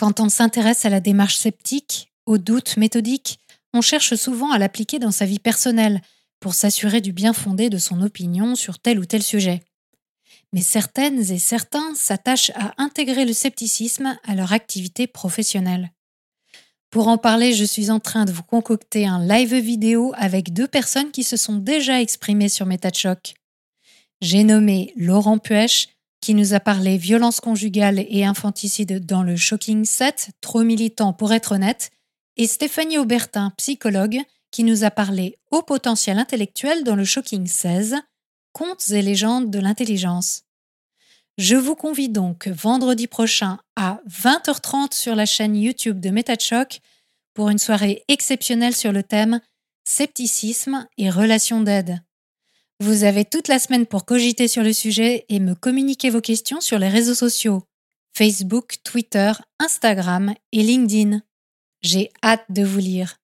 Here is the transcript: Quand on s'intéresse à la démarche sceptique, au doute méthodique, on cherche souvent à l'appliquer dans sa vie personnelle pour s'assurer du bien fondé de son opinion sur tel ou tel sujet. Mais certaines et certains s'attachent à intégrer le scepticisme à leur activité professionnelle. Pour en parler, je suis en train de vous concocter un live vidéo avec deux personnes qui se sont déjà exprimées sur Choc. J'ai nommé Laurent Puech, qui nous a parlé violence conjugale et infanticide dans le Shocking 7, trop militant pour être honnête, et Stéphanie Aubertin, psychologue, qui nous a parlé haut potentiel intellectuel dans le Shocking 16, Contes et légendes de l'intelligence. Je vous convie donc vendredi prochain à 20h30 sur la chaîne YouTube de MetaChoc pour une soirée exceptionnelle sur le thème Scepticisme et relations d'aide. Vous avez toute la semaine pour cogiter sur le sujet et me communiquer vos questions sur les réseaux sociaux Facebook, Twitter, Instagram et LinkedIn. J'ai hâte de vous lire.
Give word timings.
Quand 0.00 0.18
on 0.18 0.30
s'intéresse 0.30 0.86
à 0.86 0.88
la 0.88 1.00
démarche 1.00 1.36
sceptique, 1.36 2.10
au 2.24 2.38
doute 2.38 2.78
méthodique, 2.78 3.38
on 3.74 3.82
cherche 3.82 4.14
souvent 4.14 4.50
à 4.50 4.56
l'appliquer 4.56 4.98
dans 4.98 5.10
sa 5.10 5.26
vie 5.26 5.38
personnelle 5.38 6.00
pour 6.40 6.54
s'assurer 6.54 7.02
du 7.02 7.12
bien 7.12 7.34
fondé 7.34 7.68
de 7.68 7.76
son 7.76 8.00
opinion 8.00 8.54
sur 8.54 8.78
tel 8.78 8.98
ou 8.98 9.04
tel 9.04 9.22
sujet. 9.22 9.62
Mais 10.54 10.62
certaines 10.62 11.30
et 11.30 11.38
certains 11.38 11.94
s'attachent 11.94 12.50
à 12.54 12.72
intégrer 12.78 13.26
le 13.26 13.34
scepticisme 13.34 14.18
à 14.24 14.34
leur 14.34 14.54
activité 14.54 15.06
professionnelle. 15.06 15.92
Pour 16.88 17.08
en 17.08 17.18
parler, 17.18 17.52
je 17.52 17.64
suis 17.64 17.90
en 17.90 18.00
train 18.00 18.24
de 18.24 18.32
vous 18.32 18.42
concocter 18.42 19.06
un 19.06 19.22
live 19.22 19.54
vidéo 19.56 20.14
avec 20.16 20.54
deux 20.54 20.66
personnes 20.66 21.10
qui 21.10 21.24
se 21.24 21.36
sont 21.36 21.56
déjà 21.56 22.00
exprimées 22.00 22.48
sur 22.48 22.66
Choc. 22.94 23.34
J'ai 24.22 24.44
nommé 24.44 24.94
Laurent 24.96 25.36
Puech, 25.36 25.90
qui 26.20 26.34
nous 26.34 26.54
a 26.54 26.60
parlé 26.60 26.96
violence 26.98 27.40
conjugale 27.40 28.04
et 28.08 28.24
infanticide 28.24 29.04
dans 29.04 29.22
le 29.22 29.36
Shocking 29.36 29.84
7, 29.84 30.30
trop 30.40 30.62
militant 30.62 31.12
pour 31.12 31.32
être 31.32 31.52
honnête, 31.52 31.90
et 32.36 32.46
Stéphanie 32.46 32.98
Aubertin, 32.98 33.52
psychologue, 33.56 34.18
qui 34.50 34.64
nous 34.64 34.84
a 34.84 34.90
parlé 34.90 35.38
haut 35.50 35.62
potentiel 35.62 36.18
intellectuel 36.18 36.84
dans 36.84 36.96
le 36.96 37.04
Shocking 37.04 37.46
16, 37.46 37.96
Contes 38.52 38.90
et 38.90 39.02
légendes 39.02 39.50
de 39.50 39.60
l'intelligence. 39.60 40.42
Je 41.38 41.56
vous 41.56 41.76
convie 41.76 42.08
donc 42.08 42.48
vendredi 42.48 43.06
prochain 43.06 43.58
à 43.76 44.00
20h30 44.08 44.92
sur 44.92 45.14
la 45.14 45.24
chaîne 45.24 45.56
YouTube 45.56 46.00
de 46.00 46.10
MetaChoc 46.10 46.80
pour 47.32 47.48
une 47.48 47.58
soirée 47.58 48.04
exceptionnelle 48.08 48.74
sur 48.74 48.92
le 48.92 49.02
thème 49.02 49.40
Scepticisme 49.84 50.86
et 50.98 51.10
relations 51.10 51.62
d'aide. 51.62 52.02
Vous 52.82 53.04
avez 53.04 53.26
toute 53.26 53.48
la 53.48 53.58
semaine 53.58 53.84
pour 53.84 54.06
cogiter 54.06 54.48
sur 54.48 54.62
le 54.62 54.72
sujet 54.72 55.26
et 55.28 55.38
me 55.38 55.54
communiquer 55.54 56.08
vos 56.08 56.22
questions 56.22 56.62
sur 56.62 56.78
les 56.78 56.88
réseaux 56.88 57.14
sociaux 57.14 57.62
Facebook, 58.16 58.76
Twitter, 58.84 59.32
Instagram 59.58 60.34
et 60.52 60.62
LinkedIn. 60.62 61.20
J'ai 61.82 62.10
hâte 62.22 62.44
de 62.48 62.64
vous 62.64 62.78
lire. 62.78 63.16